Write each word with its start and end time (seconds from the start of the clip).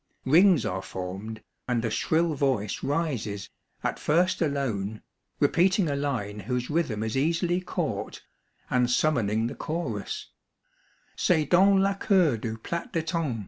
Rings 0.25 0.65
are 0.65 0.81
formed, 0.81 1.43
and 1.67 1.85
a 1.85 1.91
shrill 1.91 2.33
voice 2.33 2.81
rises, 2.81 3.51
at 3.83 3.99
first 3.99 4.41
alone, 4.41 5.03
repeating 5.39 5.87
a 5.87 5.95
line 5.95 6.39
whose 6.39 6.71
rhythm 6.71 7.03
is 7.03 7.15
easily 7.15 7.61
caught, 7.61 8.23
and 8.71 8.89
summoning 8.89 9.45
the 9.45 9.53
chorus:—" 9.53 10.31
C'est 11.15 11.45
dans 11.47 11.79
la 11.79 11.93
cour 11.93 12.37
du 12.37 12.57
Plat 12.57 12.91
d'£tain." 12.91 13.39